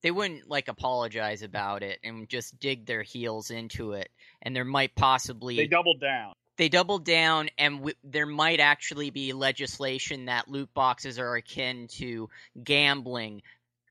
they 0.02 0.10
wouldn't 0.10 0.48
like 0.48 0.68
apologize 0.68 1.42
about 1.42 1.82
it 1.82 1.98
and 2.02 2.28
just 2.28 2.58
dig 2.58 2.86
their 2.86 3.02
heels 3.02 3.50
into 3.50 3.92
it 3.92 4.08
and 4.42 4.54
there 4.54 4.64
might 4.64 4.94
possibly 4.94 5.56
they 5.56 5.66
doubled 5.66 6.00
down. 6.00 6.34
They 6.56 6.68
doubled 6.68 7.04
down 7.04 7.50
and 7.56 7.78
w- 7.78 7.94
there 8.02 8.26
might 8.26 8.58
actually 8.58 9.10
be 9.10 9.32
legislation 9.32 10.24
that 10.24 10.48
loot 10.48 10.72
boxes 10.74 11.18
are 11.18 11.36
akin 11.36 11.86
to 11.98 12.28
gambling 12.62 13.42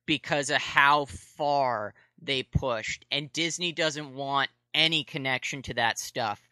because 0.06 0.50
of 0.50 0.58
how 0.58 1.06
far 1.06 1.94
they 2.22 2.44
pushed 2.44 3.06
and 3.12 3.32
Disney 3.32 3.72
doesn't 3.72 4.14
want 4.14 4.50
any 4.74 5.04
connection 5.04 5.62
to 5.64 5.74
that 5.76 5.98
stuff 5.98 6.48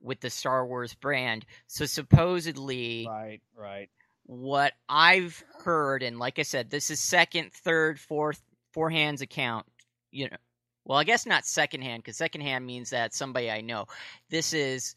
with 0.00 0.20
the 0.20 0.30
Star 0.30 0.66
Wars 0.66 0.94
brand. 0.94 1.44
So 1.66 1.86
supposedly 1.86 3.06
right 3.08 3.40
right. 3.56 3.90
what 4.26 4.72
I've 4.88 5.42
heard, 5.64 6.02
and 6.02 6.18
like 6.18 6.38
I 6.38 6.42
said, 6.42 6.70
this 6.70 6.90
is 6.90 7.00
second, 7.00 7.52
third, 7.52 7.98
fourth, 7.98 8.40
four 8.74 8.90
hands 8.90 9.22
account. 9.22 9.64
You 10.10 10.28
know, 10.28 10.36
well, 10.84 10.98
I 10.98 11.04
guess 11.04 11.24
not 11.24 11.46
secondhand 11.46 12.02
because 12.02 12.16
secondhand 12.16 12.66
means 12.66 12.90
that 12.90 13.14
somebody 13.14 13.50
I 13.50 13.62
know. 13.62 13.86
This 14.28 14.52
is 14.52 14.94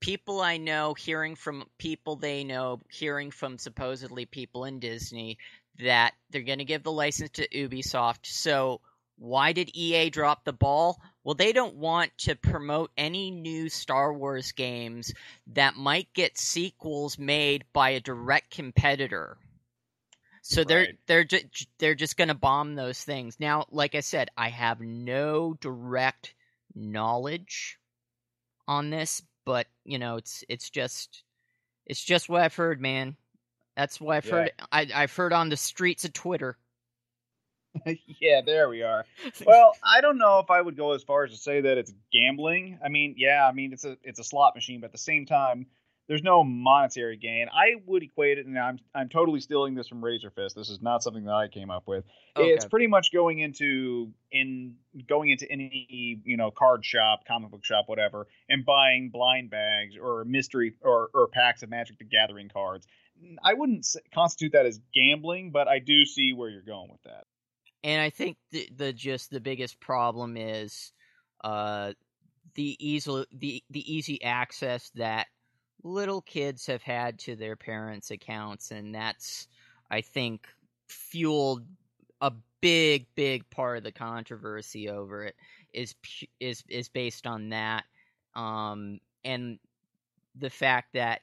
people 0.00 0.40
I 0.40 0.58
know 0.58 0.94
hearing 0.94 1.34
from 1.34 1.64
people 1.78 2.16
they 2.16 2.44
know, 2.44 2.80
hearing 2.90 3.30
from 3.30 3.56
supposedly 3.56 4.26
people 4.26 4.64
in 4.64 4.80
Disney 4.80 5.38
that 5.78 6.12
they're 6.30 6.42
going 6.42 6.58
to 6.58 6.64
give 6.64 6.82
the 6.82 6.92
license 6.92 7.30
to 7.30 7.48
Ubisoft. 7.48 8.26
So 8.26 8.80
why 9.18 9.52
did 9.52 9.74
EA 9.74 10.10
drop 10.10 10.44
the 10.44 10.52
ball? 10.52 11.00
Well, 11.24 11.34
they 11.34 11.52
don't 11.52 11.76
want 11.76 12.16
to 12.18 12.34
promote 12.36 12.90
any 12.96 13.30
new 13.30 13.68
Star 13.68 14.12
Wars 14.12 14.52
games 14.52 15.12
that 15.54 15.74
might 15.74 16.12
get 16.12 16.38
sequels 16.38 17.18
made 17.18 17.64
by 17.72 17.90
a 17.90 18.00
direct 18.00 18.50
competitor. 18.50 19.38
So 20.48 20.62
they're 20.62 20.78
Right. 20.78 20.98
they're 21.06 21.24
just 21.24 21.66
they're 21.78 21.96
just 21.96 22.16
going 22.16 22.28
to 22.28 22.34
bomb 22.34 22.76
those 22.76 23.02
things. 23.02 23.40
Now, 23.40 23.66
like 23.70 23.96
I 23.96 24.00
said, 24.00 24.30
I 24.36 24.48
have 24.50 24.80
no 24.80 25.54
direct 25.54 26.34
knowledge 26.74 27.80
on 28.68 28.90
this, 28.90 29.22
but 29.44 29.66
you 29.84 29.98
know, 29.98 30.16
it's 30.16 30.44
it's 30.48 30.70
just 30.70 31.24
it's 31.84 32.02
just 32.02 32.28
what 32.28 32.42
I've 32.42 32.54
heard, 32.54 32.80
man. 32.80 33.16
That's 33.76 34.00
what 34.00 34.16
I've 34.16 34.24
Yeah. 34.24 34.30
heard. 34.30 34.52
I, 34.70 34.86
I've 34.94 35.14
heard 35.16 35.32
on 35.32 35.48
the 35.48 35.56
streets 35.56 36.04
of 36.04 36.12
Twitter. 36.12 36.56
yeah, 38.20 38.40
there 38.40 38.68
we 38.68 38.82
are. 38.82 39.04
Well, 39.46 39.74
I 39.82 40.00
don't 40.00 40.18
know 40.18 40.38
if 40.38 40.50
I 40.50 40.60
would 40.60 40.76
go 40.76 40.92
as 40.92 41.02
far 41.02 41.24
as 41.24 41.32
to 41.32 41.36
say 41.36 41.60
that 41.62 41.76
it's 41.76 41.92
gambling. 42.12 42.78
I 42.84 42.88
mean, 42.88 43.14
yeah, 43.18 43.46
I 43.46 43.52
mean 43.52 43.72
it's 43.72 43.84
a 43.84 43.96
it's 44.04 44.20
a 44.20 44.24
slot 44.24 44.54
machine, 44.54 44.80
but 44.80 44.86
at 44.86 44.92
the 44.92 44.98
same 44.98 45.26
time, 45.26 45.66
there's 46.08 46.22
no 46.22 46.44
monetary 46.44 47.16
gain. 47.16 47.46
I 47.52 47.80
would 47.84 48.02
equate 48.02 48.38
it, 48.38 48.46
and 48.46 48.58
I'm 48.58 48.78
I'm 48.94 49.08
totally 49.08 49.40
stealing 49.40 49.74
this 49.74 49.88
from 49.88 50.02
Razorfist. 50.02 50.54
This 50.54 50.68
is 50.68 50.80
not 50.80 51.02
something 51.02 51.24
that 51.24 51.34
I 51.34 51.48
came 51.48 51.70
up 51.70 51.84
with. 51.86 52.04
It's 52.36 52.64
pretty 52.64 52.86
much 52.86 53.12
going 53.12 53.38
into 53.40 54.12
in 54.30 54.76
going 55.08 55.30
into 55.30 55.50
any 55.50 56.20
you 56.24 56.36
know 56.36 56.50
card 56.50 56.84
shop, 56.84 57.20
comic 57.26 57.50
book 57.50 57.64
shop, 57.64 57.84
whatever, 57.86 58.28
and 58.48 58.64
buying 58.64 59.10
blind 59.12 59.50
bags 59.50 59.94
or 60.00 60.24
mystery 60.24 60.74
or 60.82 61.10
or 61.12 61.28
packs 61.28 61.62
of 61.62 61.70
Magic 61.70 61.98
the 61.98 62.04
Gathering 62.04 62.48
cards. 62.48 62.86
I 63.42 63.54
wouldn't 63.54 63.86
constitute 64.14 64.52
that 64.52 64.66
as 64.66 64.78
gambling, 64.94 65.50
but 65.50 65.68
I 65.68 65.78
do 65.78 66.04
see 66.04 66.34
where 66.34 66.50
you're 66.50 66.62
going 66.62 66.90
with 66.90 67.02
that. 67.04 67.24
and 67.82 68.02
I 68.02 68.10
think 68.10 68.36
the, 68.52 68.68
the 68.76 68.92
just 68.92 69.30
the 69.30 69.40
biggest 69.40 69.80
problem 69.80 70.36
is 70.36 70.92
uh, 71.42 71.92
the 72.54 72.76
easy 72.78 73.24
the 73.32 73.62
the 73.70 73.94
easy 73.94 74.22
access 74.22 74.90
that 74.96 75.26
little 75.86 76.20
kids 76.20 76.66
have 76.66 76.82
had 76.82 77.18
to 77.20 77.36
their 77.36 77.56
parents' 77.56 78.10
accounts, 78.10 78.70
and 78.70 78.94
that's 78.94 79.46
I 79.90 80.00
think 80.00 80.46
fueled 80.88 81.64
a 82.20 82.32
big 82.60 83.06
big 83.14 83.48
part 83.50 83.78
of 83.78 83.84
the 83.84 83.92
controversy 83.92 84.88
over 84.88 85.24
it 85.24 85.36
is 85.72 85.94
is 86.40 86.64
is 86.68 86.88
based 86.88 87.26
on 87.26 87.50
that, 87.50 87.84
um, 88.34 89.00
and 89.24 89.58
the 90.34 90.50
fact 90.50 90.94
that 90.94 91.20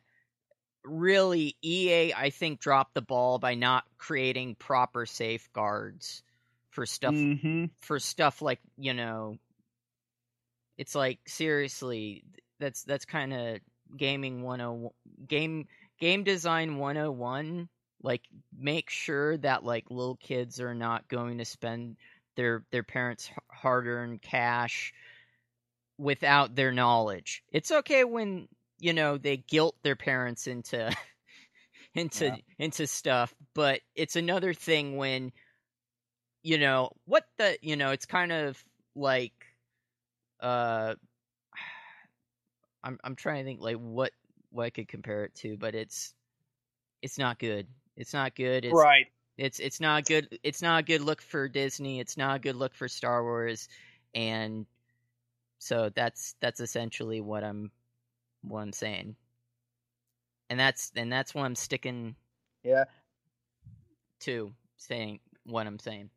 really 0.83 1.55
EA 1.61 2.13
I 2.13 2.29
think 2.29 2.59
dropped 2.59 2.93
the 2.93 3.01
ball 3.01 3.39
by 3.39 3.55
not 3.55 3.83
creating 3.97 4.55
proper 4.55 5.05
safeguards 5.05 6.23
for 6.69 6.85
stuff 6.85 7.13
Mm-hmm. 7.13 7.65
for 7.81 7.99
stuff 7.99 8.41
like 8.41 8.59
you 8.77 8.93
know 8.93 9.37
it's 10.77 10.95
like 10.95 11.19
seriously 11.27 12.23
that's 12.59 12.83
that's 12.83 13.05
kind 13.05 13.33
of 13.33 13.59
gaming 13.97 14.41
101 14.43 14.91
game 15.27 15.67
game 15.99 16.23
design 16.23 16.77
101 16.77 17.69
like 18.01 18.23
make 18.57 18.89
sure 18.89 19.37
that 19.37 19.63
like 19.63 19.85
little 19.89 20.15
kids 20.17 20.59
are 20.59 20.75
not 20.75 21.07
going 21.07 21.37
to 21.37 21.45
spend 21.45 21.95
their 22.35 22.65
their 22.71 22.83
parents 22.83 23.29
hard-earned 23.51 24.21
cash 24.21 24.93
without 25.97 26.55
their 26.55 26.71
knowledge 26.71 27.43
it's 27.51 27.71
okay 27.71 28.03
when 28.03 28.47
you 28.79 28.93
know 28.93 29.17
they 29.17 29.37
guilt 29.37 29.75
their 29.83 29.95
parents 29.95 30.47
into 30.47 30.91
into 31.95 32.25
Yeah. 32.25 32.35
into 32.59 32.87
stuff 32.87 33.33
but 33.53 33.81
it's 33.95 34.15
another 34.15 34.53
thing 34.53 34.97
when 34.97 35.31
you 36.43 36.57
know 36.57 36.91
what 37.05 37.25
the 37.37 37.57
you 37.61 37.75
know 37.75 37.91
it's 37.91 38.05
kind 38.05 38.31
of 38.31 38.63
like 38.95 39.33
uh 40.41 40.95
I'm 42.83 42.99
I'm 43.03 43.15
trying 43.15 43.43
to 43.43 43.49
think 43.49 43.61
like 43.61 43.77
what 43.77 44.11
what 44.51 44.65
I 44.65 44.69
could 44.69 44.87
compare 44.87 45.25
it 45.25 45.35
to, 45.35 45.57
but 45.57 45.75
it's 45.75 46.13
it's 47.01 47.17
not 47.17 47.39
good. 47.39 47.67
It's 47.97 48.13
not 48.13 48.35
good. 48.35 48.65
It's 48.65 48.73
Right. 48.73 49.07
it's 49.37 49.59
it's 49.59 49.79
not 49.79 50.05
good. 50.05 50.39
It's 50.43 50.61
not 50.61 50.79
a 50.81 50.83
good 50.83 51.01
look 51.01 51.21
for 51.21 51.47
Disney. 51.47 51.99
It's 51.99 52.17
not 52.17 52.37
a 52.37 52.39
good 52.39 52.55
look 52.55 52.75
for 52.75 52.87
Star 52.87 53.23
Wars, 53.23 53.67
and 54.13 54.65
so 55.59 55.89
that's 55.95 56.35
that's 56.39 56.59
essentially 56.59 57.21
what 57.21 57.43
I'm 57.43 57.71
what 58.41 58.61
I'm 58.61 58.73
saying, 58.73 59.15
and 60.49 60.59
that's 60.59 60.91
and 60.95 61.11
that's 61.11 61.33
what 61.33 61.43
I'm 61.45 61.55
sticking 61.55 62.15
Yeah. 62.63 62.85
to 64.21 64.53
saying 64.77 65.19
what 65.45 65.67
I'm 65.67 65.79
saying. 65.79 66.09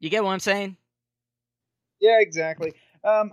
You 0.00 0.10
get 0.10 0.24
what 0.24 0.32
I'm 0.32 0.40
saying? 0.40 0.76
Yeah, 2.00 2.20
exactly. 2.20 2.74
Um, 3.02 3.32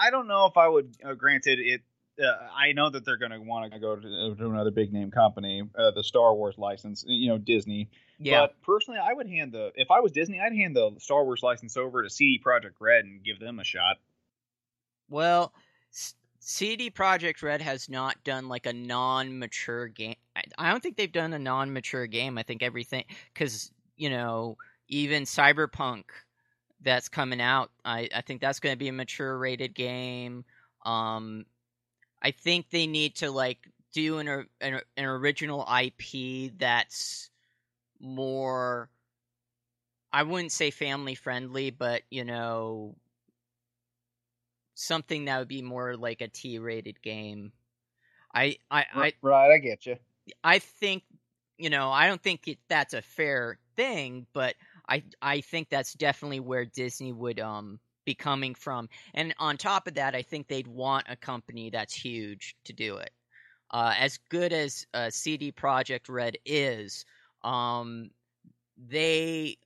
I 0.00 0.10
don't 0.10 0.26
know 0.26 0.46
if 0.46 0.56
I 0.56 0.66
would. 0.66 0.96
Uh, 1.04 1.14
granted, 1.14 1.58
it. 1.58 1.82
Uh, 2.20 2.32
I 2.54 2.72
know 2.72 2.90
that 2.90 3.04
they're 3.04 3.16
going 3.16 3.30
to 3.30 3.40
want 3.40 3.72
to 3.72 3.78
go 3.78 3.96
to, 3.96 4.34
another 4.38 4.70
big 4.70 4.92
name 4.92 5.10
company, 5.10 5.62
uh, 5.78 5.90
the 5.92 6.02
Star 6.02 6.34
Wars 6.34 6.56
license. 6.58 7.04
You 7.06 7.30
know, 7.30 7.38
Disney. 7.38 7.90
Yeah. 8.18 8.42
But 8.42 8.62
personally, 8.62 9.00
I 9.02 9.12
would 9.12 9.28
hand 9.28 9.52
the. 9.52 9.72
If 9.74 9.90
I 9.90 10.00
was 10.00 10.12
Disney, 10.12 10.40
I'd 10.40 10.54
hand 10.54 10.74
the 10.74 10.92
Star 10.98 11.24
Wars 11.24 11.40
license 11.42 11.76
over 11.76 12.02
to 12.02 12.10
CD 12.10 12.40
Projekt 12.44 12.74
Red 12.80 13.04
and 13.04 13.22
give 13.22 13.38
them 13.38 13.58
a 13.58 13.64
shot. 13.64 13.98
Well, 15.08 15.52
S- 15.92 16.14
CD 16.40 16.90
Projekt 16.90 17.42
Red 17.42 17.62
has 17.62 17.88
not 17.88 18.22
done 18.24 18.48
like 18.48 18.66
a 18.66 18.72
non-mature 18.72 19.88
game. 19.88 20.16
I, 20.34 20.42
I 20.58 20.70
don't 20.70 20.82
think 20.82 20.96
they've 20.96 21.12
done 21.12 21.32
a 21.32 21.38
non-mature 21.38 22.06
game. 22.06 22.38
I 22.38 22.42
think 22.42 22.62
everything 22.62 23.04
because 23.32 23.70
you 23.96 24.10
know 24.10 24.56
even 24.88 25.22
Cyberpunk 25.24 26.04
that's 26.82 27.08
coming 27.08 27.40
out. 27.40 27.70
I 27.84 28.08
I 28.14 28.20
think 28.22 28.40
that's 28.40 28.60
going 28.60 28.74
to 28.74 28.78
be 28.78 28.88
a 28.88 28.92
mature 28.92 29.36
rated 29.36 29.74
game. 29.74 30.44
Um, 30.84 31.46
I 32.22 32.30
think 32.30 32.70
they 32.70 32.86
need 32.86 33.16
to 33.16 33.30
like 33.30 33.58
do 33.92 34.18
an 34.18 34.28
an, 34.60 34.80
an 34.96 35.04
original 35.04 35.66
IP 35.66 36.52
that's 36.58 37.30
more. 38.00 38.88
I 40.12 40.24
wouldn't 40.24 40.52
say 40.52 40.70
family 40.70 41.14
friendly, 41.14 41.70
but 41.70 42.02
you 42.10 42.24
know 42.24 42.96
something 44.74 45.26
that 45.26 45.38
would 45.38 45.48
be 45.48 45.62
more 45.62 45.96
like 45.96 46.22
a 46.22 46.28
T-rated 46.28 47.02
game. 47.02 47.52
I 48.34 48.56
I 48.70 48.86
I, 48.94 49.12
right, 49.22 49.52
I 49.52 49.58
get 49.58 49.86
you. 49.86 49.96
I 50.42 50.58
think 50.58 51.02
you 51.58 51.70
know 51.70 51.90
I 51.90 52.06
don't 52.06 52.22
think 52.22 52.48
it, 52.48 52.58
that's 52.68 52.94
a 52.94 53.02
fair 53.02 53.58
thing, 53.76 54.26
but 54.32 54.54
I 54.90 55.04
I 55.22 55.40
think 55.40 55.70
that's 55.70 55.94
definitely 55.94 56.40
where 56.40 56.64
Disney 56.66 57.12
would 57.12 57.40
um 57.40 57.80
be 58.04 58.14
coming 58.14 58.54
from. 58.54 58.88
And 59.14 59.34
on 59.38 59.56
top 59.56 59.86
of 59.86 59.94
that, 59.94 60.14
I 60.14 60.22
think 60.22 60.48
they'd 60.48 60.66
want 60.66 61.06
a 61.08 61.16
company 61.16 61.70
that's 61.70 61.94
huge 61.94 62.56
to 62.64 62.72
do 62.72 62.96
it. 62.96 63.12
Uh, 63.72 63.94
as 63.98 64.18
good 64.30 64.52
as 64.52 64.86
uh, 64.94 65.10
CD 65.10 65.52
Projekt 65.52 66.08
Red 66.08 66.36
is, 66.46 67.04
um, 67.42 68.10
they 68.78 69.58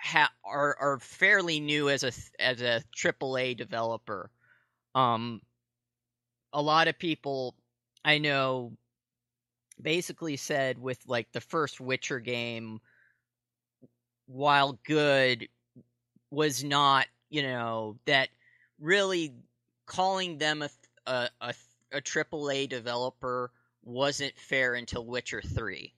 ha- 0.00 0.32
are 0.44 0.76
are 0.78 0.98
fairly 0.98 1.60
new 1.60 1.88
as 1.88 2.02
a 2.04 2.12
as 2.40 2.60
a 2.62 2.82
AAA 2.92 3.54
developer. 3.54 4.30
Um, 4.94 5.42
a 6.52 6.62
lot 6.62 6.88
of 6.88 6.98
people 6.98 7.56
I 8.04 8.18
know 8.18 8.76
basically 9.80 10.36
said 10.36 10.78
with 10.78 10.98
like 11.06 11.32
the 11.32 11.40
first 11.40 11.80
Witcher 11.80 12.20
game, 12.20 12.80
while 14.32 14.78
good, 14.84 15.48
was 16.30 16.64
not 16.64 17.06
you 17.30 17.42
know 17.42 17.98
that 18.06 18.28
really 18.80 19.34
calling 19.86 20.38
them 20.38 20.62
a 20.62 20.70
a 21.06 21.28
a, 21.40 21.54
a 21.92 22.00
AAA 22.00 22.66
developer 22.66 23.52
wasn't 23.82 24.38
fair 24.38 24.74
until 24.74 25.06
Witcher 25.06 25.42
three 25.42 25.94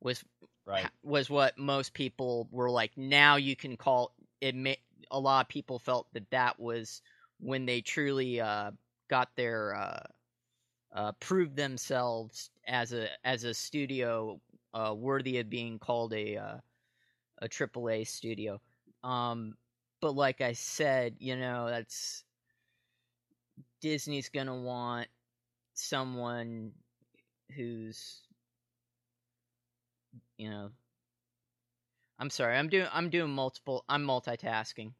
was 0.00 0.24
Right. 0.66 0.90
was 1.02 1.30
what 1.30 1.58
most 1.58 1.94
people 1.94 2.48
were 2.50 2.70
like. 2.70 2.96
Now 2.96 3.36
you 3.36 3.56
can 3.56 3.76
call 3.76 4.12
it. 4.40 4.54
ma- 4.54 4.72
A 5.10 5.20
lot 5.20 5.44
of 5.46 5.48
people 5.48 5.78
felt 5.78 6.12
that 6.12 6.30
that 6.30 6.58
was 6.60 7.02
when 7.40 7.66
they 7.66 7.80
truly 7.80 8.40
uh, 8.40 8.72
got 9.08 9.36
their 9.36 9.74
uh, 9.76 10.02
uh, 10.94 11.12
proved 11.20 11.56
themselves 11.56 12.50
as 12.66 12.92
a 12.92 13.08
as 13.26 13.44
a 13.44 13.54
studio 13.54 14.40
uh, 14.74 14.94
worthy 14.96 15.38
of 15.38 15.50
being 15.50 15.78
called 15.78 16.12
a 16.14 16.36
uh, 16.36 16.56
a 17.38 17.48
AAA 17.48 18.06
studio. 18.06 18.60
Um, 19.04 19.56
but 20.00 20.14
like 20.14 20.40
I 20.40 20.52
said, 20.52 21.16
you 21.18 21.36
know 21.36 21.68
that's 21.68 22.24
Disney's 23.80 24.28
gonna 24.28 24.60
want 24.60 25.08
someone 25.74 26.72
who's 27.54 28.22
you 30.38 30.50
know 30.50 30.70
I'm 32.18 32.30
sorry, 32.30 32.56
I'm 32.56 32.68
doing 32.68 32.88
I'm 32.92 33.10
doing 33.10 33.30
multiple 33.30 33.84
I'm 33.88 34.04
multitasking. 34.04 34.92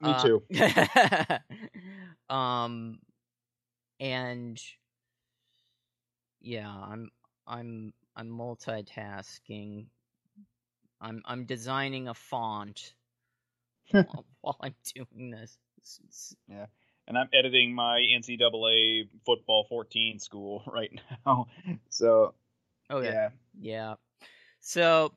Me 0.00 0.12
Uh, 0.12 0.22
too. 0.22 0.42
um 2.34 2.98
and 4.00 4.60
yeah, 6.40 6.68
I'm 6.68 7.10
I'm 7.46 7.92
I'm 8.16 8.28
multitasking. 8.28 9.86
I'm 11.02 11.22
I'm 11.26 11.44
designing 11.44 12.08
a 12.08 12.14
font 12.14 12.94
while, 13.90 14.24
while 14.40 14.56
I'm 14.60 14.74
doing 14.94 15.30
this. 15.30 15.58
It's- 15.78 16.00
it's- 16.04 16.36
And 17.08 17.18
I'm 17.18 17.28
editing 17.34 17.74
my 17.74 17.98
NCAA 17.98 19.08
football 19.26 19.66
14 19.68 20.20
school 20.20 20.62
right 20.72 20.92
now. 21.26 21.48
So 21.90 22.34
Oh 22.88 23.00
yeah. 23.00 23.10
yeah. 23.12 23.28
Yeah. 23.60 23.94
So 24.60 25.12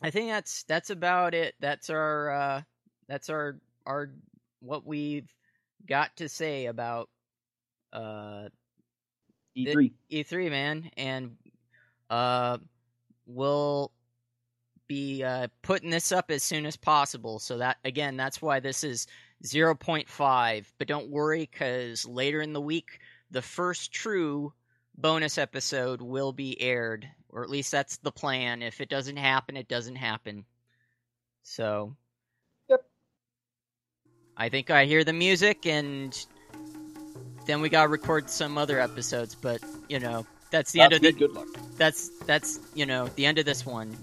I 0.00 0.10
think 0.10 0.30
that's 0.30 0.62
that's 0.64 0.90
about 0.90 1.34
it. 1.34 1.54
That's 1.60 1.90
our 1.90 2.30
uh 2.30 2.62
that's 3.08 3.28
our 3.28 3.60
our 3.84 4.10
what 4.60 4.86
we've 4.86 5.28
got 5.86 6.16
to 6.16 6.28
say 6.28 6.66
about 6.66 7.10
uh 7.92 8.48
E3. 9.56 9.92
E3 10.10 10.50
man 10.50 10.90
and 10.96 11.36
uh 12.08 12.58
we'll 13.26 13.92
be 14.88 15.22
uh 15.22 15.48
putting 15.62 15.90
this 15.90 16.10
up 16.12 16.30
as 16.30 16.42
soon 16.42 16.66
as 16.66 16.76
possible. 16.76 17.38
So 17.38 17.58
that 17.58 17.76
again 17.84 18.16
that's 18.16 18.42
why 18.42 18.60
this 18.60 18.82
is 18.84 19.06
0.5, 19.44 20.66
but 20.78 20.88
don't 20.88 21.10
worry 21.10 21.46
cuz 21.46 22.04
later 22.06 22.40
in 22.40 22.52
the 22.52 22.60
week 22.60 22.98
the 23.30 23.42
first 23.42 23.92
true 23.92 24.52
bonus 24.96 25.38
episode 25.38 26.00
will 26.02 26.32
be 26.32 26.60
aired, 26.60 27.08
or 27.28 27.42
at 27.44 27.50
least 27.50 27.70
that's 27.70 27.98
the 27.98 28.10
plan. 28.10 28.62
If 28.62 28.80
it 28.80 28.88
doesn't 28.88 29.16
happen, 29.16 29.56
it 29.56 29.68
doesn't 29.68 29.96
happen. 29.96 30.44
So, 31.42 31.94
Yep. 32.68 32.84
I 34.36 34.48
think 34.48 34.70
I 34.70 34.86
hear 34.86 35.04
the 35.04 35.12
music, 35.12 35.66
and 35.66 36.12
then 37.46 37.60
we 37.60 37.68
gotta 37.68 37.88
record 37.88 38.28
some 38.28 38.58
other 38.58 38.80
episodes. 38.80 39.34
But 39.34 39.60
you 39.88 40.00
know, 40.00 40.26
that's 40.50 40.72
the 40.72 40.80
end 40.80 40.92
of 40.94 41.00
the 41.02 41.12
good 41.12 41.32
luck. 41.32 41.46
that's 41.76 42.08
that's 42.26 42.58
you 42.74 42.86
know 42.86 43.08
the 43.16 43.26
end 43.26 43.38
of 43.38 43.44
this 43.44 43.64
one. 43.64 43.96